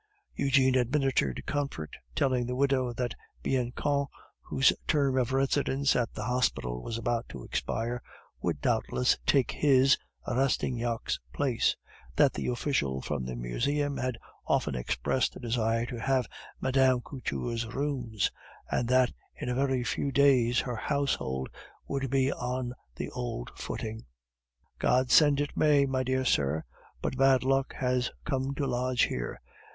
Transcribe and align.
Eugene 0.33 0.73
administered 0.73 1.43
comfort, 1.45 1.91
telling 2.15 2.47
the 2.47 2.55
widow 2.55 2.91
that 2.91 3.13
Bianchon, 3.43 4.07
whose 4.41 4.73
term 4.87 5.15
of 5.15 5.31
residence 5.31 5.95
at 5.95 6.11
the 6.15 6.23
hospital 6.23 6.81
was 6.81 6.97
about 6.97 7.29
to 7.29 7.43
expire, 7.43 8.01
would 8.41 8.59
doubtless 8.61 9.19
take 9.27 9.51
his 9.51 9.99
(Rastignac's) 10.27 11.19
place; 11.31 11.75
that 12.15 12.33
the 12.33 12.47
official 12.47 13.03
from 13.03 13.25
the 13.25 13.35
Museum 13.35 13.95
had 13.97 14.17
often 14.47 14.73
expressed 14.73 15.35
a 15.35 15.39
desire 15.39 15.85
to 15.85 15.99
have 15.99 16.25
Mme. 16.59 17.01
Couture's 17.05 17.67
rooms; 17.67 18.31
and 18.71 18.87
that 18.87 19.11
in 19.35 19.49
a 19.49 19.53
very 19.53 19.83
few 19.83 20.11
days 20.11 20.61
her 20.61 20.77
household 20.77 21.47
would 21.87 22.09
be 22.09 22.33
on 22.33 22.73
the 22.95 23.11
old 23.11 23.51
footing. 23.55 24.07
"God 24.79 25.11
send 25.11 25.39
it 25.39 25.55
may, 25.55 25.85
my 25.85 26.01
dear 26.01 26.25
sir! 26.25 26.63
but 27.03 27.17
bad 27.19 27.43
luck 27.43 27.75
has 27.75 28.09
come 28.25 28.55
to 28.55 28.65
lodge 28.65 29.03
here. 29.03 29.39